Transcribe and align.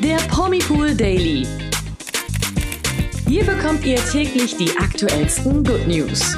Der 0.00 0.18
Promipool 0.28 0.94
Daily. 0.94 1.44
Hier 3.26 3.44
bekommt 3.44 3.84
ihr 3.84 3.96
täglich 3.96 4.56
die 4.56 4.70
aktuellsten 4.78 5.64
Good 5.64 5.88
News. 5.88 6.36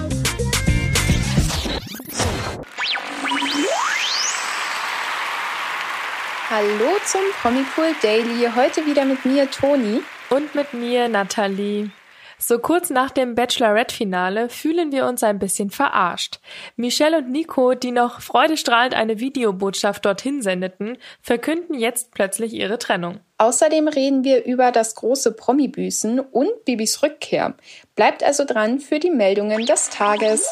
Hallo 6.48 6.96
zum 7.04 7.20
Promipool 7.42 7.94
Daily. 8.00 8.48
Heute 8.56 8.86
wieder 8.86 9.04
mit 9.04 9.26
mir 9.26 9.50
Toni. 9.50 10.00
Und 10.30 10.54
mit 10.54 10.72
mir 10.72 11.08
Nathalie. 11.08 11.90
So 12.42 12.58
kurz 12.58 12.88
nach 12.88 13.10
dem 13.10 13.34
Bachelorette-Finale 13.34 14.48
fühlen 14.48 14.92
wir 14.92 15.04
uns 15.06 15.22
ein 15.22 15.38
bisschen 15.38 15.68
verarscht. 15.68 16.40
Michelle 16.74 17.18
und 17.18 17.30
Nico, 17.30 17.74
die 17.74 17.90
noch 17.90 18.22
freudestrahlend 18.22 18.94
eine 18.94 19.20
Videobotschaft 19.20 20.06
dorthin 20.06 20.40
sendeten, 20.40 20.96
verkünden 21.20 21.78
jetzt 21.78 22.12
plötzlich 22.12 22.54
ihre 22.54 22.78
Trennung. 22.78 23.20
Außerdem 23.36 23.88
reden 23.88 24.24
wir 24.24 24.46
über 24.46 24.72
das 24.72 24.94
große 24.94 25.32
Promi-Büßen 25.32 26.18
und 26.18 26.64
Bibis 26.64 27.02
Rückkehr. 27.02 27.56
Bleibt 27.94 28.24
also 28.24 28.46
dran 28.46 28.80
für 28.80 28.98
die 28.98 29.10
Meldungen 29.10 29.66
des 29.66 29.90
Tages. 29.90 30.50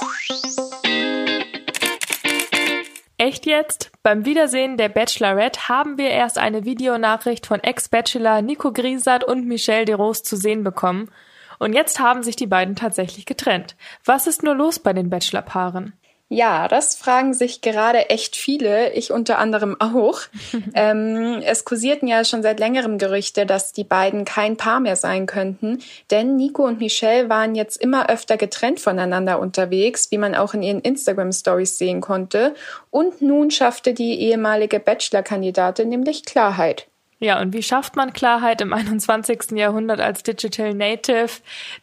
Echt 3.17 3.47
jetzt? 3.47 3.91
Beim 4.03 4.27
Wiedersehen 4.27 4.77
der 4.77 4.91
Bachelorette 4.91 5.69
haben 5.69 5.97
wir 5.97 6.11
erst 6.11 6.37
eine 6.37 6.67
Videonachricht 6.67 7.47
von 7.47 7.61
Ex-Bachelor 7.61 8.43
Nico 8.43 8.73
Griesert 8.73 9.25
und 9.25 9.47
Michelle 9.47 9.87
de 9.87 9.95
Rose 9.95 10.23
zu 10.23 10.37
sehen 10.37 10.63
bekommen 10.63 11.11
und 11.59 11.73
jetzt 11.73 11.99
haben 12.01 12.23
sich 12.23 12.37
die 12.37 12.47
beiden 12.47 12.77
tatsächlich 12.77 13.27
getrennt. 13.27 13.77
Was 14.05 14.27
ist 14.27 14.43
nur 14.43 14.55
los 14.55 14.79
bei 14.79 14.93
den 14.93 15.11
Bachelorpaaren? 15.11 15.93
Ja, 16.31 16.69
das 16.69 16.95
fragen 16.95 17.33
sich 17.33 17.63
gerade 17.63 18.11
echt 18.11 18.37
viele, 18.37 18.93
ich 18.93 19.13
unter 19.13 19.39
anderem 19.39 19.77
auch. 19.81 20.21
ähm, 20.75 21.41
es 21.43 21.65
kursierten 21.65 22.07
ja 22.07 22.23
schon 22.23 22.43
seit 22.43 22.61
längerem 22.61 22.99
Gerüchte, 22.99 23.47
dass 23.47 23.73
die 23.73 23.85
beiden 23.85 24.27
kein 24.27 24.59
Paar 24.59 24.81
mehr 24.81 24.97
sein 24.97 25.25
könnten, 25.25 25.79
denn 26.11 26.37
Nico 26.37 26.67
und 26.67 26.81
Michelle 26.81 27.31
waren 27.31 27.55
jetzt 27.55 27.81
immer 27.81 28.11
öfter 28.11 28.37
getrennt 28.37 28.79
voneinander 28.79 29.41
unterwegs, 29.41 30.11
wie 30.11 30.19
man 30.19 30.35
auch 30.35 30.53
in 30.53 30.63
ihren 30.63 30.81
Instagram-Stories 30.81 31.79
sehen 31.79 32.03
konnte. 32.03 32.55
Und 32.91 33.23
nun 33.23 33.51
schaffte 33.51 33.95
die 33.95 34.21
ehemalige 34.21 34.81
Bachelor-Kandidatin 34.81 35.89
nämlich 35.89 36.27
Klarheit. 36.27 36.89
Ja, 37.21 37.41
und 37.41 37.53
wie 37.53 37.65
schafft 37.65 37.97
man 37.97 38.13
Klarheit 38.13 38.61
im 38.61 38.73
21. 38.73 39.53
Jahrhundert 39.53 40.01
als 40.01 40.23
Digital 40.23 40.73
Native? 40.73 41.31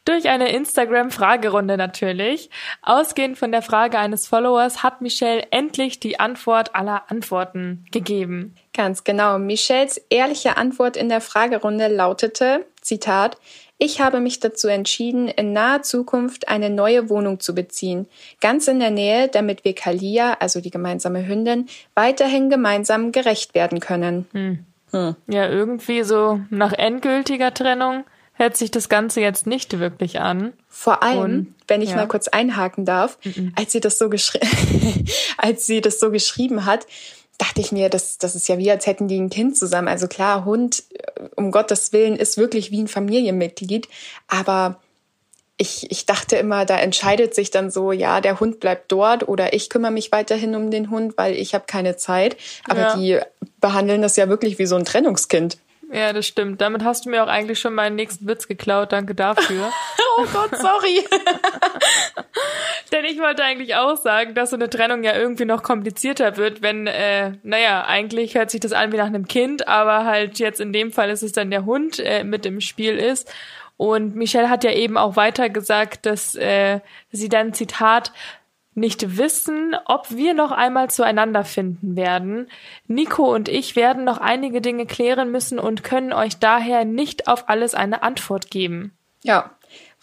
Durch 0.06 0.30
eine 0.30 0.52
Instagram-Fragerunde 0.52 1.76
natürlich. 1.76 2.50
Ausgehend 2.82 3.38
von 3.38 3.52
der 3.52 3.62
Frage 3.62 4.00
eines 4.00 4.28
Followers 4.28 4.82
hat 4.82 5.02
Michelle 5.02 5.48
endlich 5.52 6.00
die 6.00 6.20
Antwort 6.20 6.74
aller 6.74 7.04
Antworten 7.12 7.86
gegeben. 7.92 8.56
Ganz 8.74 9.04
genau. 9.04 9.38
Michelles 9.38 9.98
ehrliche 10.10 10.56
Antwort 10.56 10.96
in 10.96 11.10
der 11.10 11.22
Fragerunde 11.22 11.90
lautete, 11.90 12.66
Zitat, 12.82 13.38
ich 13.78 14.00
habe 14.00 14.22
mich 14.22 14.40
dazu 14.40 14.70
entschieden, 14.70 15.28
in 15.28 15.52
naher 15.52 15.82
Zukunft 15.82 16.48
eine 16.48 16.70
neue 16.70 17.10
Wohnung 17.10 17.42
zu 17.42 17.54
beziehen. 17.54 18.08
Ganz 18.40 18.70
in 18.70 18.80
der 18.80 18.92
Nähe, 18.92 19.28
damit 19.28 19.66
wir 19.66 19.76
Kalia, 19.76 20.38
also 20.40 20.62
die 20.62 20.72
gemeinsame 20.72 21.28
Hündin, 21.28 21.68
weiterhin 21.94 22.50
gemeinsam 22.50 23.12
gerecht 23.12 23.54
werden 23.54 23.82
können. 23.82 24.28
Hm. 24.32 24.66
Hm. 24.96 25.16
Ja, 25.28 25.50
irgendwie 25.50 26.04
so 26.04 26.40
nach 26.50 26.72
endgültiger 26.72 27.54
Trennung 27.54 28.06
hört 28.34 28.56
sich 28.56 28.72
das 28.72 28.88
Ganze 28.88 29.20
jetzt 29.20 29.46
nicht 29.46 29.78
wirklich 29.80 30.20
an. 30.20 30.54
Vor 30.70 31.04
allem, 31.04 31.20
Und, 31.20 31.56
wenn 31.68 31.82
ich 31.82 31.92
ja. 31.92 31.98
mal 31.98 32.08
kurz 32.08 32.28
einhaken 32.30 32.86
darf, 32.86 33.18
mhm. 33.24 33.54
als 33.56 33.74
sie 33.74 33.82
das 33.82 33.98
so 33.98 34.10
geschrieben, 34.10 34.48
als 35.38 35.66
sie 35.66 35.82
das 35.82 36.00
so 36.00 36.12
geschrieben 36.12 36.66
hat, 36.66 36.88
dachte 37.38 37.60
ich 37.60 37.74
mir, 37.74 37.90
das, 37.90 38.18
das 38.18 38.36
ist 38.36 38.48
ja 38.48 38.58
wie, 38.58 38.72
als 38.72 38.88
hätten 38.88 39.10
die 39.10 39.20
ein 39.20 39.30
Kind 39.30 39.58
zusammen. 39.58 39.90
Also 39.90 40.08
klar, 40.08 40.46
Hund, 40.46 40.84
um 41.36 41.52
Gottes 41.52 41.92
Willen, 41.92 42.16
ist 42.16 42.38
wirklich 42.38 42.72
wie 42.72 42.82
ein 42.82 42.88
Familienmitglied. 42.88 43.90
Aber 44.28 44.80
ich, 45.58 45.90
ich 45.90 46.06
dachte 46.06 46.36
immer, 46.36 46.66
da 46.66 46.78
entscheidet 46.78 47.34
sich 47.34 47.50
dann 47.50 47.72
so, 47.72 47.92
ja, 47.92 48.20
der 48.20 48.40
Hund 48.40 48.60
bleibt 48.60 48.92
dort 48.92 49.28
oder 49.28 49.54
ich 49.54 49.70
kümmere 49.70 49.92
mich 49.92 50.12
weiterhin 50.12 50.56
um 50.56 50.70
den 50.70 50.90
Hund, 50.90 51.18
weil 51.18 51.34
ich 51.36 51.54
habe 51.54 51.66
keine 51.66 51.96
Zeit. 51.96 52.36
Aber 52.68 52.80
ja. 52.80 52.96
die 52.98 53.20
behandeln 53.62 54.02
das 54.02 54.18
ja 54.18 54.28
wirklich 54.28 54.60
wie 54.60 54.66
so 54.66 54.76
ein 54.76 54.86
Trennungskind. 54.86 55.58
Ja, 55.92 56.14
das 56.14 56.26
stimmt. 56.26 56.62
Damit 56.62 56.84
hast 56.84 57.06
du 57.06 57.10
mir 57.10 57.24
auch 57.24 57.28
eigentlich 57.28 57.60
schon 57.60 57.74
meinen 57.74 57.96
nächsten 57.96 58.28
Witz 58.28 58.48
geklaut. 58.48 58.92
Danke 58.92 59.16
dafür. 59.16 59.72
oh 60.18 60.26
Gott, 60.34 60.58
sorry. 60.58 61.06
Denn 62.92 63.06
ich 63.06 63.20
wollte 63.20 63.44
eigentlich 63.44 63.76
auch 63.76 63.96
sagen, 63.96 64.34
dass 64.34 64.50
so 64.50 64.56
eine 64.56 64.70
Trennung 64.70 65.04
ja 65.04 65.16
irgendwie 65.16 65.46
noch 65.46 65.64
komplizierter 65.64 66.38
wird, 66.38 66.62
wenn, 66.62 66.88
äh, 66.88 67.34
naja, 67.44 67.86
eigentlich 67.86 68.36
hört 68.36 68.52
sich 68.52 68.62
das 68.62 68.74
an 68.74 68.92
wie 68.92 68.98
nach 68.98 69.06
einem 69.06 69.28
Kind, 69.28 69.68
aber 69.68 70.06
halt 70.06 70.40
jetzt 70.40 70.60
in 70.60 70.74
dem 70.74 70.92
Fall 70.92 71.10
ist 71.10 71.24
es 71.24 71.32
dann 71.32 71.52
der 71.52 71.66
Hund 71.66 72.00
äh, 72.00 72.24
mit 72.24 72.46
im 72.46 72.62
Spiel 72.62 72.98
ist. 72.98 73.32
Und 73.78 74.16
Michelle 74.16 74.50
hat 74.50 74.64
ja 74.64 74.72
eben 74.72 74.98
auch 74.98 75.16
weiter 75.16 75.50
gesagt, 75.50 76.06
dass 76.06 76.36
äh, 76.36 76.80
sie 77.12 77.30
dann 77.30 77.54
Zitat 77.54 78.14
nicht 78.76 79.18
wissen, 79.18 79.76
ob 79.86 80.12
wir 80.12 80.34
noch 80.34 80.52
einmal 80.52 80.90
zueinander 80.90 81.46
finden 81.46 81.96
werden. 81.96 82.50
Nico 82.88 83.34
und 83.34 83.48
ich 83.48 83.76
werden 83.76 84.04
noch 84.04 84.18
einige 84.18 84.62
Dinge 84.62 84.86
klären 84.86 85.32
müssen 85.32 85.60
und 85.60 85.84
können 85.84 86.12
euch 86.12 86.38
daher 86.38 86.84
nicht 86.84 87.28
auf 87.28 87.48
alles 87.48 87.74
eine 87.74 88.04
Antwort 88.04 88.52
geben. 88.52 88.92
Ja, 89.24 89.52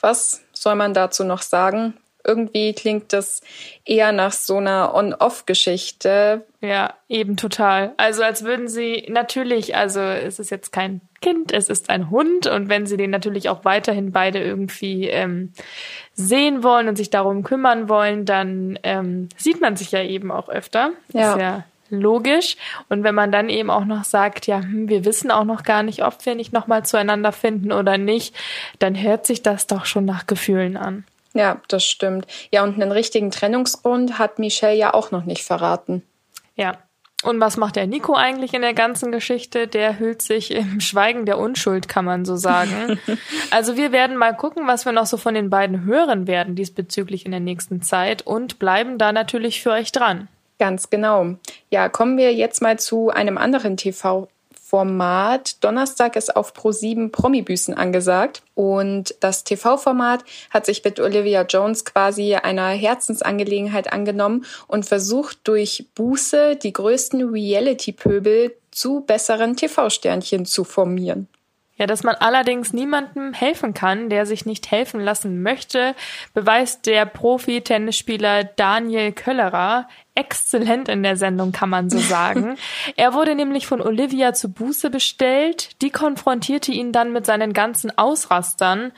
was 0.01 0.43
soll 0.53 0.75
man 0.75 0.95
dazu 0.95 1.23
noch 1.23 1.43
sagen? 1.43 1.95
Irgendwie 2.25 2.73
klingt 2.73 3.13
das 3.13 3.41
eher 3.85 4.13
nach 4.13 4.33
so 4.33 4.57
einer 4.57 4.95
On-Off-Geschichte. 4.95 6.45
Ja, 6.61 6.95
eben 7.09 7.37
total. 7.37 7.93
Also 7.97 8.23
als 8.23 8.45
würden 8.45 8.69
sie 8.69 9.07
natürlich, 9.09 9.77
also 9.77 10.01
es 10.01 10.39
ist 10.39 10.51
jetzt 10.51 10.73
kein 10.73 11.01
Kind, 11.21 11.53
es 11.53 11.69
ist 11.69 11.91
ein 11.91 12.11
Hund 12.11 12.47
und 12.47 12.69
wenn 12.69 12.87
sie 12.87 12.97
den 12.97 13.11
natürlich 13.11 13.49
auch 13.49 13.65
weiterhin 13.65 14.13
beide 14.13 14.41
irgendwie 14.43 15.09
ähm, 15.09 15.53
sehen 16.15 16.63
wollen 16.63 16.89
und 16.89 16.97
sich 16.97 17.11
darum 17.11 17.43
kümmern 17.43 17.89
wollen, 17.89 18.25
dann 18.25 18.79
ähm, 18.83 19.29
sieht 19.37 19.61
man 19.61 19.77
sich 19.77 19.93
ja 19.93 20.03
eben 20.03 20.31
auch 20.31 20.49
öfter. 20.49 20.91
Ja. 21.13 21.33
Ist 21.33 21.41
ja 21.41 21.65
logisch. 21.93 22.57
Und 22.89 23.05
wenn 23.05 23.15
man 23.15 23.31
dann 23.31 23.49
eben 23.49 23.71
auch 23.71 23.85
noch 23.85 24.05
sagt, 24.05 24.47
ja, 24.47 24.61
hm, 24.61 24.89
wir 24.89 25.05
wissen 25.05 25.31
auch 25.31 25.45
noch 25.45 25.63
gar 25.63 25.83
nicht, 25.83 26.05
ob 26.05 26.25
wir 26.25 26.35
nicht 26.35 26.53
nochmal 26.53 26.85
zueinander 26.85 27.33
finden 27.33 27.71
oder 27.71 27.99
nicht, 27.99 28.35
dann 28.79 29.01
hört 29.01 29.27
sich 29.27 29.43
das 29.43 29.67
doch 29.67 29.85
schon 29.85 30.05
nach 30.05 30.27
Gefühlen 30.27 30.77
an. 30.77 31.05
Ja, 31.35 31.61
das 31.69 31.85
stimmt. 31.85 32.27
Ja, 32.51 32.63
und 32.63 32.75
einen 32.75 32.93
richtigen 32.93 33.31
Trennungsgrund 33.31 34.19
hat 34.19 34.39
Michelle 34.39 34.77
ja 34.77 34.95
auch 34.95 35.11
noch 35.11 35.25
nicht 35.25 35.45
verraten. 35.45 36.03
Ja. 36.57 36.79
Und 37.23 37.39
was 37.39 37.57
macht 37.57 37.77
der 37.77 37.87
Nico 37.87 38.15
eigentlich 38.15 38.53
in 38.53 38.63
der 38.63 38.75
ganzen 38.75 39.13
Geschichte? 39.13 39.69
Der 39.69 40.01
hüllt 40.01 40.23
sich 40.23 40.51
im 40.51 40.81
Schweigen 40.81 41.25
der 41.25 41.39
Unschuld, 41.39 41.89
kann 41.89 42.05
man 42.05 42.25
so 42.25 42.37
sagen. 42.37 42.99
also 43.51 43.77
wir 43.77 43.93
werden 43.93 44.17
mal 44.17 44.37
gucken, 44.37 44.67
was 44.67 44.85
wir 44.85 44.93
noch 44.93 45.07
so 45.07 45.17
von 45.17 45.35
den 45.35 45.49
beiden 45.49 45.85
hören 45.85 46.27
werden 46.27 46.57
diesbezüglich 46.57 47.25
in 47.25 47.31
der 47.31 47.41
nächsten 47.41 47.81
Zeit 47.81 48.23
und 48.23 48.59
bleiben 48.59 48.99
da 48.99 49.13
natürlich 49.13 49.63
für 49.63 49.71
euch 49.71 49.93
dran. 49.93 50.29
Ganz 50.59 50.91
genau. 50.91 51.37
Ja, 51.71 51.89
kommen 51.89 52.19
wir 52.19 52.35
jetzt 52.35 52.61
mal 52.61 52.79
zu 52.79 53.11
einem 53.11 53.39
anderen 53.39 53.77
TV 53.77 54.29
Format. 54.73 55.63
Donnerstag 55.63 56.17
ist 56.17 56.35
auf 56.35 56.55
Pro7 56.55 57.11
Promi-Büßen 57.11 57.75
angesagt. 57.75 58.43
Und 58.55 59.15
das 59.21 59.45
TV-Format 59.45 60.25
hat 60.49 60.65
sich 60.65 60.83
mit 60.83 60.99
Olivia 60.99 61.43
Jones 61.43 61.85
quasi 61.85 62.37
einer 62.37 62.69
Herzensangelegenheit 62.69 63.93
angenommen 63.93 64.47
und 64.69 64.87
versucht 64.87 65.41
durch 65.45 65.89
Buße 65.95 66.57
die 66.57 66.73
größten 66.73 67.29
Reality-Pöbel 67.29 68.55
zu 68.71 69.03
besseren 69.03 69.57
TV-Sternchen 69.57 70.47
zu 70.47 70.65
formieren. 70.65 71.29
Ja, 71.83 71.89
dass 71.89 72.05
man 72.05 72.15
allerdings 72.15 72.73
niemandem 72.73 73.33
helfen 73.33 73.75
kann, 73.75 74.09
der 74.09 74.25
sich 74.25 74.47
nicht 74.47 74.71
helfen 74.71 75.01
lassen 75.01 75.43
möchte, 75.43 75.97
beweist 76.33 76.87
der 76.87 77.07
Profi-Tennisspieler 77.07 78.45
Daniel 78.45 79.11
Köllerer 79.11 79.89
exzellent 80.15 80.89
in 80.89 81.03
der 81.03 81.17
Sendung, 81.17 81.51
kann 81.51 81.71
man 81.71 81.91
so 81.91 81.99
sagen. 81.99 82.57
er 82.97 83.15
wurde 83.15 83.35
nämlich 83.35 83.67
von 83.67 83.81
Olivia 83.81 84.33
zu 84.33 84.53
Buße 84.53 84.91
bestellt. 84.91 85.83
Die 85.83 85.91
konfrontierte 85.91 86.71
ihn 86.71 86.93
dann 86.93 87.13
mit 87.13 87.27
seinen 87.27 87.53
ganzen 87.53 87.99
Ausrastern, 87.99 88.93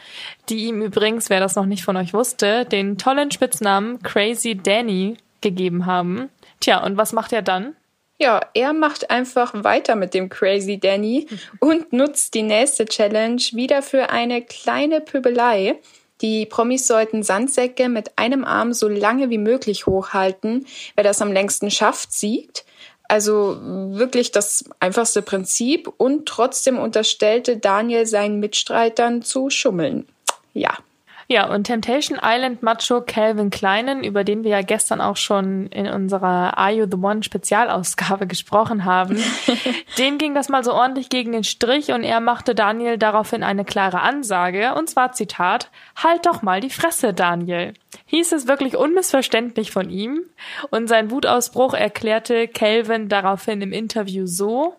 die 0.51 0.67
ihm 0.67 0.83
übrigens, 0.83 1.31
wer 1.31 1.41
das 1.41 1.57
noch 1.57 1.65
nicht 1.65 1.85
von 1.85 1.97
euch 1.97 2.13
wusste, 2.13 2.67
den 2.67 2.99
tollen 2.99 3.31
Spitznamen 3.31 4.03
Crazy 4.03 4.57
Danny 4.63 5.17
gegeben 5.41 5.87
haben. 5.87 6.29
Tja, 6.61 6.85
und 6.85 6.99
was 6.99 7.15
macht 7.15 7.33
er 7.33 7.41
dann? 7.41 7.77
Ja, 8.19 8.41
er 8.55 8.73
macht 8.73 9.11
einfach 9.11 9.65
weiter 9.65 9.97
mit 9.97 10.15
dem 10.15 10.29
Crazy 10.29 10.79
Danny 10.79 11.27
und 11.59 11.93
nutzt 11.93 12.35
die 12.35 12.43
nächste 12.43 12.85
Challenge 12.85 13.43
wieder 13.53 13.83
für 13.83 14.11
eine 14.11 14.43
kleine 14.43 15.01
Pöbelei. 15.01 15.81
Die 16.21 16.47
Promis 16.47 16.87
sollten 16.87 17.25
Sandsäcke 17.25 17.89
mit 17.89 18.17
einem 18.17 18.45
Arm 18.45 18.73
so 18.73 18.89
lange 18.89 19.31
wie 19.31 19.39
möglich 19.39 19.87
hochhalten. 19.87 20.67
Wer 20.95 21.03
das 21.03 21.21
am 21.21 21.33
längsten 21.33 21.73
schafft, 21.73 22.13
siegt. 22.13 22.65
Also 23.09 23.59
wirklich 23.61 24.31
das 24.31 24.65
einfachste 24.81 25.21
Prinzip 25.21 25.93
und 25.97 26.27
trotzdem 26.27 26.79
unterstellte 26.79 27.57
Daniel 27.57 28.07
seinen 28.07 28.41
Mitstreitern 28.41 29.23
zu 29.23 29.51
schummeln. 29.51 30.07
Ja. 30.55 30.79
Ja, 31.27 31.49
und 31.49 31.65
Temptation 31.65 32.19
Island 32.23 32.63
Macho 32.63 33.01
Calvin 33.01 33.51
Kleinen, 33.51 34.05
über 34.05 34.25
den 34.25 34.45
wir 34.45 34.51
ja 34.51 34.63
gestern 34.63 35.01
auch 35.01 35.17
schon 35.17 35.67
in 35.69 35.87
unserer 35.87 36.59
Are 36.59 36.73
You 36.73 36.87
the 36.91 36.99
One 36.99 37.23
Spezialausgabe 37.23 38.27
gesprochen 38.29 38.85
haben, 38.85 39.23
dem 39.99 40.19
ging 40.19 40.35
das 40.35 40.49
mal 40.49 40.63
so 40.63 40.75
ordentlich 40.75 41.09
gegen 41.09 41.33
den 41.33 41.45
Strich 41.45 41.93
und 41.93 42.03
er 42.03 42.21
machte 42.21 42.55
Daniel 42.55 42.99
daraufhin 42.99 43.43
eine 43.43 43.65
klare 43.65 44.01
Ansage, 44.01 44.75
und 44.75 44.91
zwar 44.91 45.13
Zitat, 45.13 45.71
Halt 45.97 46.27
doch 46.27 46.43
mal 46.43 46.61
die 46.61 46.71
Fresse, 46.71 47.15
Daniel. 47.15 47.73
Hieß 48.07 48.33
es 48.33 48.47
wirklich 48.47 48.77
unmissverständlich 48.77 49.71
von 49.71 49.91
ihm 49.91 50.23
und 50.71 50.89
sein 50.89 51.11
Wutausbruch 51.11 51.75
erklärte 51.75 52.49
Calvin 52.49 53.09
daraufhin 53.09 53.63
im 53.63 53.73
Interview 53.73 54.27
so, 54.27 54.75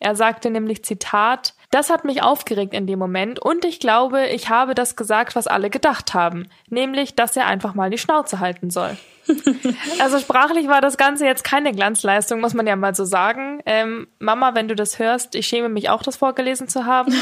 er 0.00 0.14
sagte 0.14 0.50
nämlich 0.50 0.84
Zitat, 0.84 1.54
das 1.70 1.90
hat 1.90 2.04
mich 2.04 2.22
aufgeregt 2.22 2.72
in 2.72 2.86
dem 2.86 2.98
Moment 2.98 3.38
und 3.38 3.64
ich 3.64 3.78
glaube, 3.78 4.26
ich 4.26 4.48
habe 4.48 4.74
das 4.74 4.96
gesagt, 4.96 5.36
was 5.36 5.46
alle 5.46 5.68
gedacht 5.68 6.14
haben, 6.14 6.48
nämlich, 6.68 7.14
dass 7.14 7.36
er 7.36 7.46
einfach 7.46 7.74
mal 7.74 7.90
die 7.90 7.98
Schnauze 7.98 8.40
halten 8.40 8.70
soll. 8.70 8.96
also 10.00 10.18
sprachlich 10.18 10.68
war 10.68 10.80
das 10.80 10.96
Ganze 10.96 11.26
jetzt 11.26 11.44
keine 11.44 11.72
Glanzleistung, 11.72 12.40
muss 12.40 12.54
man 12.54 12.66
ja 12.66 12.76
mal 12.76 12.94
so 12.94 13.04
sagen. 13.04 13.60
Ähm, 13.66 14.08
Mama, 14.18 14.54
wenn 14.54 14.68
du 14.68 14.74
das 14.74 14.98
hörst, 14.98 15.34
ich 15.34 15.46
schäme 15.46 15.68
mich 15.68 15.90
auch, 15.90 16.02
das 16.02 16.16
vorgelesen 16.16 16.68
zu 16.68 16.86
haben. 16.86 17.12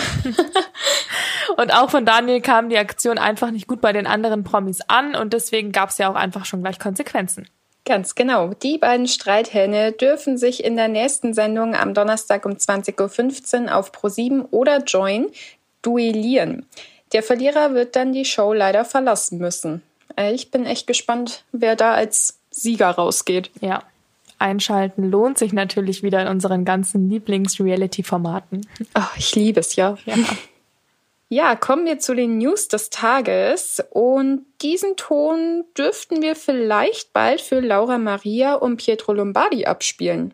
und 1.56 1.74
auch 1.74 1.90
von 1.90 2.04
Daniel 2.04 2.40
kam 2.40 2.68
die 2.68 2.78
Aktion 2.78 3.18
einfach 3.18 3.50
nicht 3.50 3.66
gut 3.66 3.80
bei 3.80 3.92
den 3.92 4.06
anderen 4.06 4.44
Promis 4.44 4.80
an 4.86 5.16
und 5.16 5.32
deswegen 5.32 5.72
gab 5.72 5.90
es 5.90 5.98
ja 5.98 6.08
auch 6.08 6.14
einfach 6.14 6.44
schon 6.44 6.62
gleich 6.62 6.78
Konsequenzen. 6.78 7.48
Ganz 7.86 8.16
genau. 8.16 8.52
Die 8.52 8.78
beiden 8.78 9.06
Streithähne 9.06 9.92
dürfen 9.92 10.36
sich 10.38 10.64
in 10.64 10.76
der 10.76 10.88
nächsten 10.88 11.32
Sendung 11.34 11.76
am 11.76 11.94
Donnerstag 11.94 12.44
um 12.44 12.52
20.15 12.52 13.66
Uhr 13.66 13.76
auf 13.76 13.92
Pro7 13.92 14.46
oder 14.50 14.82
Join 14.82 15.28
duellieren. 15.82 16.66
Der 17.12 17.22
Verlierer 17.22 17.74
wird 17.74 17.94
dann 17.94 18.12
die 18.12 18.24
Show 18.24 18.52
leider 18.52 18.84
verlassen 18.84 19.38
müssen. 19.38 19.82
Äh, 20.16 20.34
ich 20.34 20.50
bin 20.50 20.66
echt 20.66 20.88
gespannt, 20.88 21.44
wer 21.52 21.76
da 21.76 21.94
als 21.94 22.40
Sieger 22.50 22.90
rausgeht. 22.90 23.50
Ja. 23.60 23.84
Einschalten 24.38 25.08
lohnt 25.08 25.38
sich 25.38 25.52
natürlich 25.52 26.02
wieder 26.02 26.20
in 26.20 26.28
unseren 26.28 26.64
ganzen 26.64 27.08
Lieblings-Reality-Formaten. 27.08 28.66
Ach, 28.94 29.16
ich 29.16 29.34
liebe 29.36 29.60
es, 29.60 29.76
ja. 29.76 29.96
ja. 30.04 30.16
Ja, 31.28 31.56
kommen 31.56 31.86
wir 31.86 31.98
zu 31.98 32.14
den 32.14 32.38
News 32.38 32.68
des 32.68 32.88
Tages. 32.88 33.82
Und 33.90 34.46
diesen 34.62 34.94
Ton 34.96 35.64
dürften 35.76 36.22
wir 36.22 36.36
vielleicht 36.36 37.12
bald 37.12 37.40
für 37.40 37.58
Laura 37.58 37.98
Maria 37.98 38.54
und 38.54 38.76
Pietro 38.76 39.12
Lombardi 39.12 39.66
abspielen. 39.66 40.32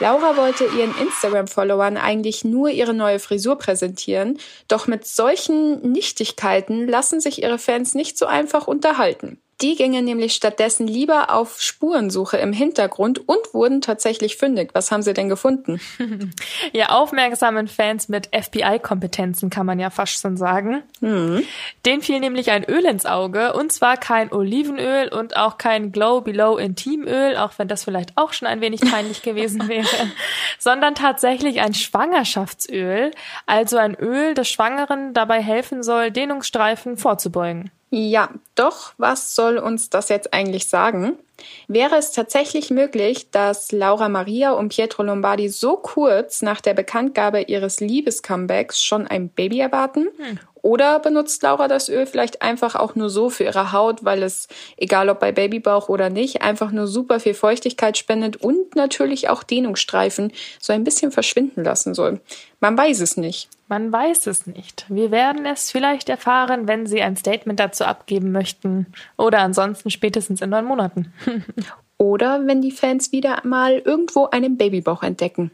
Laura 0.00 0.36
wollte 0.36 0.64
ihren 0.64 0.94
Instagram-Followern 1.00 1.96
eigentlich 1.96 2.44
nur 2.44 2.68
ihre 2.68 2.92
neue 2.94 3.18
Frisur 3.18 3.56
präsentieren, 3.56 4.38
doch 4.68 4.86
mit 4.86 5.06
solchen 5.06 5.80
Nichtigkeiten 5.90 6.86
lassen 6.86 7.20
sich 7.20 7.42
ihre 7.42 7.58
Fans 7.58 7.94
nicht 7.94 8.18
so 8.18 8.26
einfach 8.26 8.68
unterhalten. 8.68 9.40
Die 9.60 9.74
gingen 9.74 10.04
nämlich 10.04 10.34
stattdessen 10.34 10.86
lieber 10.86 11.30
auf 11.30 11.60
Spurensuche 11.60 12.36
im 12.36 12.52
Hintergrund 12.52 13.28
und 13.28 13.52
wurden 13.52 13.80
tatsächlich 13.80 14.36
fündig. 14.36 14.70
Was 14.72 14.92
haben 14.92 15.02
sie 15.02 15.14
denn 15.14 15.28
gefunden? 15.28 15.80
ja, 16.72 16.90
aufmerksamen 16.90 17.66
Fans 17.66 18.08
mit 18.08 18.28
FBI-Kompetenzen 18.32 19.50
kann 19.50 19.66
man 19.66 19.80
ja 19.80 19.90
fast 19.90 20.20
schon 20.20 20.36
sagen. 20.36 20.84
Mhm. 21.00 21.42
Den 21.84 22.02
fiel 22.02 22.20
nämlich 22.20 22.52
ein 22.52 22.62
Öl 22.62 22.84
ins 22.84 23.04
Auge 23.04 23.52
und 23.52 23.72
zwar 23.72 23.96
kein 23.96 24.32
Olivenöl 24.32 25.08
und 25.08 25.36
auch 25.36 25.58
kein 25.58 25.90
Glow 25.90 26.20
Below 26.20 26.56
Intimöl, 26.56 27.36
auch 27.36 27.52
wenn 27.56 27.66
das 27.66 27.82
vielleicht 27.82 28.16
auch 28.16 28.32
schon 28.32 28.46
ein 28.46 28.60
wenig 28.60 28.80
peinlich 28.82 29.22
gewesen 29.22 29.66
wäre, 29.68 30.12
sondern 30.60 30.94
tatsächlich 30.94 31.60
ein 31.60 31.74
Schwangerschaftsöl, 31.74 33.10
also 33.46 33.76
ein 33.76 33.96
Öl, 33.96 34.34
das 34.34 34.48
Schwangeren 34.48 35.14
dabei 35.14 35.42
helfen 35.42 35.82
soll, 35.82 36.12
Dehnungsstreifen 36.12 36.96
vorzubeugen. 36.96 37.72
Ja, 37.90 38.30
doch, 38.54 38.92
was 38.98 39.34
soll 39.34 39.58
uns 39.58 39.88
das 39.90 40.08
jetzt 40.10 40.32
eigentlich 40.34 40.66
sagen? 40.66 41.18
Wäre 41.66 41.96
es 41.96 42.12
tatsächlich 42.12 42.70
möglich, 42.70 43.30
dass 43.30 43.72
Laura 43.72 44.08
Maria 44.08 44.52
und 44.52 44.70
Pietro 44.70 45.02
Lombardi 45.02 45.48
so 45.48 45.76
kurz 45.76 46.42
nach 46.42 46.60
der 46.60 46.74
Bekanntgabe 46.74 47.42
ihres 47.42 47.80
Liebescomebacks 47.80 48.82
schon 48.82 49.06
ein 49.06 49.28
Baby 49.28 49.60
erwarten? 49.60 50.08
Hm. 50.16 50.38
Oder 50.62 50.98
benutzt 50.98 51.42
Laura 51.42 51.68
das 51.68 51.88
Öl 51.88 52.06
vielleicht 52.06 52.42
einfach 52.42 52.74
auch 52.74 52.94
nur 52.94 53.10
so 53.10 53.30
für 53.30 53.44
ihre 53.44 53.72
Haut, 53.72 54.04
weil 54.04 54.22
es, 54.22 54.48
egal 54.76 55.08
ob 55.08 55.20
bei 55.20 55.32
Babybauch 55.32 55.88
oder 55.88 56.10
nicht, 56.10 56.42
einfach 56.42 56.72
nur 56.72 56.86
super 56.86 57.20
viel 57.20 57.34
Feuchtigkeit 57.34 57.96
spendet 57.96 58.36
und 58.36 58.74
natürlich 58.74 59.28
auch 59.28 59.42
Dehnungsstreifen 59.42 60.32
so 60.60 60.72
ein 60.72 60.84
bisschen 60.84 61.12
verschwinden 61.12 61.64
lassen 61.64 61.94
soll? 61.94 62.20
Man 62.60 62.76
weiß 62.76 63.00
es 63.00 63.16
nicht. 63.16 63.48
Man 63.68 63.92
weiß 63.92 64.26
es 64.26 64.46
nicht. 64.46 64.86
Wir 64.88 65.10
werden 65.10 65.44
es 65.46 65.70
vielleicht 65.70 66.08
erfahren, 66.08 66.66
wenn 66.66 66.86
Sie 66.86 67.02
ein 67.02 67.16
Statement 67.16 67.60
dazu 67.60 67.84
abgeben 67.84 68.32
möchten. 68.32 68.86
Oder 69.16 69.40
ansonsten 69.40 69.90
spätestens 69.90 70.40
in 70.40 70.50
neun 70.50 70.64
Monaten. 70.64 71.12
Oder 71.98 72.46
wenn 72.46 72.62
die 72.62 72.70
Fans 72.70 73.12
wieder 73.12 73.40
mal 73.44 73.82
irgendwo 73.84 74.26
einen 74.26 74.56
Babybauch 74.56 75.02
entdecken. 75.02 75.50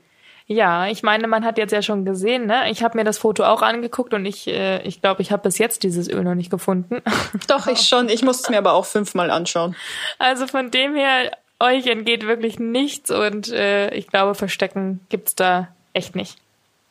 Ja, 0.47 0.89
ich 0.89 1.03
meine, 1.03 1.27
man 1.27 1.43
hat 1.43 1.57
jetzt 1.57 1.73
ja 1.73 1.81
schon 1.81 2.05
gesehen, 2.05 2.47
ne? 2.47 2.71
Ich 2.71 2.83
habe 2.83 2.99
mir 2.99 3.05
das 3.05 3.17
Foto 3.17 3.45
auch 3.45 3.63
angeguckt 3.63 4.13
und 4.13 4.27
ich 4.27 4.47
äh, 4.47 4.83
ich 4.83 5.01
glaube, 5.01 5.23
ich 5.23 5.33
habe 5.33 5.43
bis 5.43 5.57
jetzt 5.57 5.83
dieses 5.83 6.09
Öl 6.11 6.23
noch 6.23 6.35
nicht 6.35 6.51
gefunden. 6.51 7.01
Doch, 7.49 7.67
ich 7.67 7.81
schon. 7.81 8.11
Ich 8.11 8.23
musste 8.23 8.43
es 8.45 8.51
mir 8.51 8.59
aber 8.59 8.75
auch 8.75 8.85
fünfmal 8.85 9.31
anschauen. 9.31 9.75
Also 10.19 10.47
von 10.47 10.71
dem 10.71 10.95
her, 10.95 11.31
euch 11.61 11.87
entgeht 11.87 12.27
wirklich 12.27 12.59
nichts 12.59 13.11
und 13.11 13.51
äh, 13.53 13.95
ich 13.95 14.09
glaube, 14.09 14.35
Verstecken 14.35 15.01
gibt's 15.09 15.35
da 15.35 15.69
echt 15.95 16.15
nicht. 16.15 16.37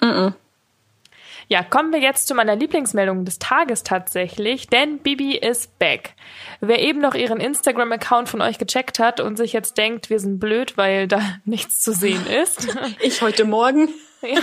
Mm, 0.01 0.05
-mm. 0.05 0.33
Ja, 1.47 1.63
kommen 1.63 1.91
wir 1.91 1.99
jetzt 1.99 2.27
zu 2.27 2.35
meiner 2.35 2.55
Lieblingsmeldung 2.55 3.25
des 3.25 3.39
Tages 3.39 3.83
tatsächlich, 3.83 4.67
denn 4.67 4.99
Bibi 4.99 5.37
ist 5.37 5.77
back. 5.79 6.13
Wer 6.61 6.79
eben 6.79 6.99
noch 6.99 7.15
ihren 7.15 7.39
Instagram-Account 7.39 8.29
von 8.29 8.41
euch 8.41 8.57
gecheckt 8.57 8.99
hat 8.99 9.19
und 9.19 9.37
sich 9.37 9.53
jetzt 9.53 9.77
denkt, 9.77 10.09
wir 10.09 10.19
sind 10.19 10.39
blöd, 10.39 10.77
weil 10.77 11.07
da 11.07 11.21
nichts 11.45 11.81
zu 11.81 11.93
sehen 11.93 12.25
ist. 12.27 12.67
Ich 13.01 13.21
heute 13.21 13.45
Morgen. 13.45 13.89
Ja. 14.25 14.39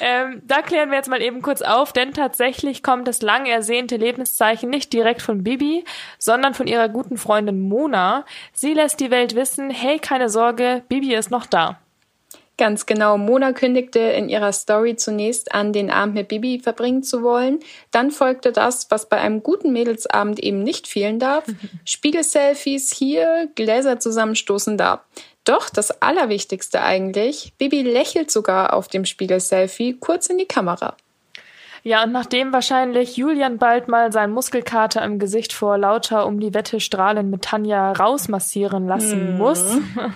ähm, 0.00 0.42
da 0.44 0.60
klären 0.60 0.90
wir 0.90 0.96
jetzt 0.96 1.08
mal 1.08 1.22
eben 1.22 1.40
kurz 1.40 1.62
auf, 1.62 1.92
denn 1.92 2.12
tatsächlich 2.12 2.82
kommt 2.82 3.06
das 3.06 3.22
lang 3.22 3.46
ersehnte 3.46 3.96
Lebenszeichen 3.96 4.68
nicht 4.68 4.92
direkt 4.92 5.22
von 5.22 5.44
Bibi, 5.44 5.84
sondern 6.18 6.54
von 6.54 6.66
ihrer 6.66 6.88
guten 6.88 7.16
Freundin 7.16 7.68
Mona. 7.68 8.24
Sie 8.52 8.74
lässt 8.74 8.98
die 8.98 9.12
Welt 9.12 9.36
wissen, 9.36 9.70
hey, 9.70 10.00
keine 10.00 10.28
Sorge, 10.28 10.82
Bibi 10.88 11.14
ist 11.14 11.30
noch 11.30 11.46
da. 11.46 11.78
Ganz 12.60 12.84
genau. 12.84 13.16
Mona 13.16 13.54
kündigte 13.54 14.00
in 14.00 14.28
ihrer 14.28 14.52
Story 14.52 14.94
zunächst 14.94 15.54
an, 15.54 15.72
den 15.72 15.90
Abend 15.90 16.14
mit 16.14 16.28
Bibi 16.28 16.60
verbringen 16.60 17.02
zu 17.02 17.22
wollen. 17.22 17.60
Dann 17.90 18.10
folgte 18.10 18.52
das, 18.52 18.90
was 18.90 19.08
bei 19.08 19.16
einem 19.16 19.42
guten 19.42 19.72
Mädelsabend 19.72 20.38
eben 20.40 20.62
nicht 20.62 20.86
fehlen 20.86 21.18
darf. 21.18 21.44
Spiegelselfies 21.86 22.92
hier, 22.92 23.48
Gläser 23.54 23.98
zusammenstoßen 23.98 24.76
da. 24.76 25.02
Doch 25.44 25.70
das 25.70 26.02
Allerwichtigste 26.02 26.82
eigentlich, 26.82 27.54
Bibi 27.56 27.80
lächelt 27.80 28.30
sogar 28.30 28.74
auf 28.74 28.88
dem 28.88 29.06
Spiegelselfie 29.06 29.96
kurz 29.98 30.26
in 30.26 30.36
die 30.36 30.44
Kamera. 30.44 30.98
Ja, 31.82 32.04
und 32.04 32.12
nachdem 32.12 32.52
wahrscheinlich 32.52 33.16
Julian 33.16 33.58
bald 33.58 33.88
mal 33.88 34.12
sein 34.12 34.30
Muskelkater 34.30 35.02
im 35.02 35.18
Gesicht 35.18 35.52
vor 35.52 35.78
lauter 35.78 36.26
um 36.26 36.38
die 36.38 36.52
Wette 36.52 36.80
strahlen 36.80 37.30
mit 37.30 37.42
Tanja 37.42 37.92
rausmassieren 37.92 38.86
lassen 38.86 39.32
mhm. 39.32 39.38
muss, 39.38 39.64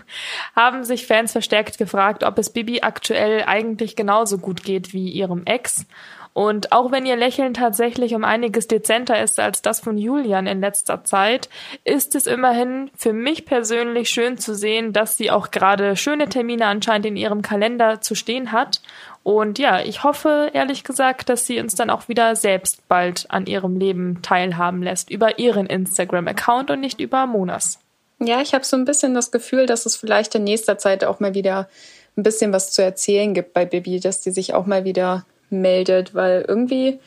haben 0.56 0.84
sich 0.84 1.06
Fans 1.06 1.32
verstärkt 1.32 1.78
gefragt, 1.78 2.22
ob 2.24 2.38
es 2.38 2.50
Bibi 2.50 2.82
aktuell 2.82 3.44
eigentlich 3.46 3.96
genauso 3.96 4.38
gut 4.38 4.62
geht 4.62 4.92
wie 4.92 5.10
ihrem 5.10 5.44
Ex. 5.46 5.86
Und 6.34 6.72
auch 6.72 6.92
wenn 6.92 7.06
ihr 7.06 7.16
Lächeln 7.16 7.54
tatsächlich 7.54 8.14
um 8.14 8.24
einiges 8.24 8.68
dezenter 8.68 9.22
ist 9.22 9.40
als 9.40 9.62
das 9.62 9.80
von 9.80 9.96
Julian 9.96 10.46
in 10.46 10.60
letzter 10.60 11.04
Zeit, 11.04 11.48
ist 11.84 12.14
es 12.14 12.26
immerhin 12.26 12.90
für 12.96 13.12
mich 13.12 13.46
persönlich 13.46 14.10
schön 14.10 14.36
zu 14.36 14.54
sehen, 14.54 14.92
dass 14.92 15.16
sie 15.16 15.30
auch 15.30 15.50
gerade 15.50 15.96
schöne 15.96 16.28
Termine 16.28 16.66
anscheinend 16.66 17.06
in 17.06 17.16
ihrem 17.16 17.40
Kalender 17.40 18.00
zu 18.00 18.14
stehen 18.14 18.52
hat 18.52 18.82
und 19.24 19.58
ja, 19.58 19.80
ich 19.80 20.04
hoffe 20.04 20.50
ehrlich 20.52 20.84
gesagt, 20.84 21.30
dass 21.30 21.46
sie 21.46 21.58
uns 21.58 21.74
dann 21.74 21.88
auch 21.88 22.08
wieder 22.08 22.36
selbst 22.36 22.86
bald 22.88 23.30
an 23.30 23.46
ihrem 23.46 23.78
Leben 23.78 24.20
teilhaben 24.20 24.82
lässt 24.82 25.10
über 25.10 25.38
ihren 25.38 25.66
Instagram-Account 25.66 26.70
und 26.70 26.80
nicht 26.80 27.00
über 27.00 27.26
Monas. 27.26 27.78
Ja, 28.20 28.42
ich 28.42 28.52
habe 28.52 28.66
so 28.66 28.76
ein 28.76 28.84
bisschen 28.84 29.14
das 29.14 29.30
Gefühl, 29.30 29.64
dass 29.64 29.86
es 29.86 29.96
vielleicht 29.96 30.34
in 30.34 30.44
nächster 30.44 30.76
Zeit 30.76 31.04
auch 31.04 31.20
mal 31.20 31.32
wieder 31.32 31.70
ein 32.18 32.22
bisschen 32.22 32.52
was 32.52 32.70
zu 32.70 32.82
erzählen 32.82 33.32
gibt 33.32 33.54
bei 33.54 33.64
Bibi, 33.64 33.98
dass 33.98 34.20
die 34.20 34.30
sich 34.30 34.52
auch 34.52 34.66
mal 34.66 34.84
wieder 34.84 35.24
meldet, 35.60 36.14
weil 36.14 36.44
irgendwie, 36.46 36.98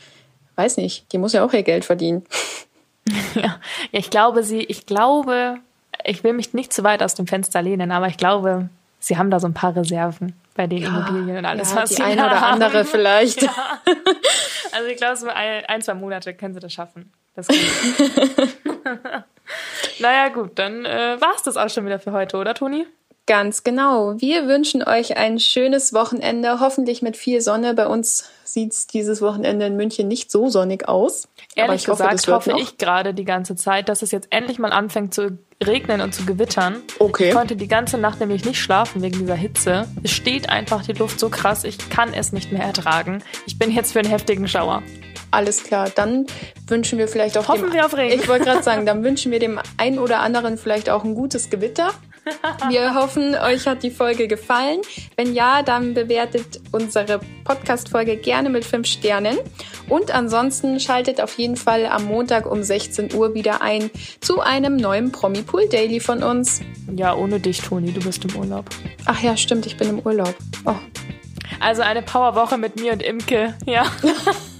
weiß 0.56 0.78
nicht, 0.78 1.12
die 1.12 1.18
muss 1.18 1.34
ja 1.34 1.44
auch 1.44 1.54
ihr 1.54 1.64
Geld 1.64 1.86
verdienen. 1.86 2.24
Ja, 3.36 3.62
ich 3.94 4.10
glaube, 4.10 4.44
sie, 4.44 4.60
ich 4.60 4.86
glaube, 4.86 5.60
ich 6.04 6.26
will 6.26 6.34
mich 6.34 6.54
nicht 6.54 6.74
zu 6.74 6.84
weit 6.84 7.02
aus 7.02 7.16
dem 7.16 7.26
Fenster 7.26 7.62
lehnen, 7.62 7.92
aber 7.92 8.08
ich 8.08 8.18
glaube, 8.18 8.68
sie 9.00 9.18
haben 9.18 9.32
da 9.32 9.40
so 9.40 9.48
ein 9.48 9.54
paar 9.54 9.74
Reserven 9.76 10.34
bei 10.56 10.68
den 10.68 10.80
ja, 10.80 10.90
Immobilien 10.90 11.38
und 11.38 11.46
alles, 11.46 11.72
ja, 11.72 11.78
was 11.78 11.92
die 11.92 12.02
eine 12.02 12.26
oder 12.26 12.42
haben. 12.42 12.62
andere 12.62 12.84
vielleicht. 12.84 13.42
Ja. 13.44 13.54
Also 14.74 14.90
ich 14.90 14.98
glaube, 14.98 15.16
so 15.16 15.28
ein, 15.28 15.64
ein, 15.66 15.82
zwei 15.82 15.94
Monate 15.94 16.34
können 16.34 16.54
sie 16.54 16.60
das 16.60 16.74
schaffen. 16.74 17.14
Das 17.36 17.48
naja, 20.00 20.28
gut, 20.30 20.60
dann 20.60 20.86
äh, 20.86 21.22
war 21.22 21.34
es 21.36 21.44
das 21.44 21.56
auch 21.56 21.70
schon 21.70 21.86
wieder 21.86 22.00
für 22.00 22.12
heute, 22.12 22.36
oder 22.38 22.54
Toni? 22.54 22.86
Ganz 23.28 23.64
genau. 23.64 24.20
Wir 24.20 24.48
wünschen 24.48 24.84
euch 24.84 25.18
ein 25.18 25.40
schönes 25.40 25.94
Wochenende, 25.94 26.60
hoffentlich 26.60 27.02
mit 27.02 27.18
viel 27.18 27.42
Sonne. 27.42 27.74
Bei 27.74 27.88
uns 27.88 28.30
sieht 28.58 28.74
es 28.74 28.88
dieses 28.88 29.22
Wochenende 29.22 29.68
in 29.68 29.76
München 29.76 30.08
nicht 30.08 30.32
so 30.32 30.50
sonnig 30.50 30.88
aus. 30.88 31.28
Ehrlich 31.54 31.82
ich 31.82 31.86
gesagt 31.86 32.28
hoffe, 32.28 32.54
hoffe 32.54 32.60
ich 32.60 32.80
gerade 32.80 33.14
die 33.14 33.24
ganze 33.24 33.56
Zeit, 33.56 33.88
dass 33.88 34.02
es 34.02 34.10
jetzt 34.10 34.30
endlich 34.32 34.58
mal 34.58 34.72
anfängt 34.72 35.14
zu 35.14 35.38
regnen 35.64 36.02
und 36.02 36.16
zu 36.16 36.26
gewittern. 36.26 36.78
Okay. 36.98 37.30
Ich 37.30 37.36
konnte 37.36 37.56
die 37.56 37.68
ganze 37.68 38.00
Nacht 38.00 38.20
nämlich 38.20 38.46
nicht 38.46 38.60
schlafen 38.60 39.04
wegen 39.04 39.20
dieser 39.20 39.36
Hitze. 39.36 39.88
Es 40.02 40.10
steht 40.10 40.50
einfach 40.50 40.84
die 40.84 40.94
Luft 40.94 41.20
so 41.20 41.30
krass, 41.30 41.66
ich 41.66 41.78
kann 41.92 42.16
es 42.16 42.34
nicht 42.34 42.52
mehr 42.52 42.64
ertragen. 42.64 43.24
Ich 43.46 43.60
bin 43.60 43.70
jetzt 43.70 43.94
für 43.94 44.00
einen 44.00 44.10
heftigen 44.10 44.48
Schauer. 44.48 44.82
Alles 45.30 45.64
klar, 45.64 45.92
dann 45.94 46.26
wünschen 46.66 46.98
wir 46.98 47.08
vielleicht 47.08 47.38
auch 47.38 47.48
Hoffen 47.48 47.66
dem, 47.66 47.74
wir 47.74 47.86
auf 47.86 47.96
Regen. 47.96 48.20
Ich 48.20 48.28
wollte 48.28 48.46
gerade 48.46 48.64
sagen, 48.64 48.88
dann 48.88 49.04
wünschen 49.04 49.32
wir 49.32 49.40
dem 49.40 49.60
einen 49.78 50.00
oder 50.00 50.22
anderen 50.22 50.58
vielleicht 50.58 50.90
auch 50.90 51.04
ein 51.04 51.14
gutes 51.14 51.52
Gewitter. 51.52 51.92
Wir 52.70 52.94
hoffen, 52.96 53.36
euch 53.36 53.68
hat 53.68 53.84
die 53.84 53.92
Folge 53.92 54.28
gefallen. 54.28 54.82
Wenn 55.16 55.34
ja, 55.34 55.64
dann 55.64 55.94
bewertet 55.94 56.60
unsere 56.72 57.20
Podcast-Folge 57.44 58.18
gerne 58.18 58.50
mit 58.50 58.66
fünf 58.66 58.88
Sternen. 58.88 59.38
Und 59.90 60.12
ansonsten 60.12 60.80
schaltet 60.80 61.22
auf 61.22 61.38
jeden 61.38 61.56
Fall 61.56 61.86
am 61.86 62.06
Montag 62.06 62.46
um 62.46 62.64
16 62.64 63.14
Uhr 63.14 63.34
wieder 63.34 63.62
ein 63.62 63.90
zu 64.22 64.42
einem 64.42 64.76
neuen 64.76 65.12
Promi 65.12 65.44
Pool 65.44 65.68
Daily 65.70 66.00
von 66.00 66.24
uns. 66.24 66.62
Ja, 66.96 67.16
ohne 67.16 67.40
dich, 67.40 67.62
Toni, 67.62 67.92
du 67.92 68.02
bist 68.02 68.26
im 68.26 68.36
Urlaub. 68.36 68.66
Ach 69.06 69.22
ja, 69.22 69.38
stimmt, 69.38 69.66
ich 69.66 69.78
bin 69.78 69.90
im 69.90 70.00
Urlaub. 70.00 70.36
Oh. 70.66 70.76
Also 71.60 71.82
eine 71.82 72.02
Powerwoche 72.02 72.58
mit 72.58 72.80
mir 72.80 72.94
und 72.94 73.02
Imke, 73.02 73.56
ja. 73.66 73.86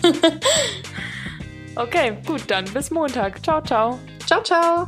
okay, 1.76 2.18
gut, 2.26 2.42
dann 2.48 2.66
bis 2.66 2.92
Montag. 2.92 3.44
Ciao, 3.44 3.62
ciao. 3.62 4.00
Ciao, 4.26 4.42
ciao. 4.44 4.88